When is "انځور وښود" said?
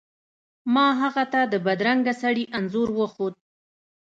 2.57-3.33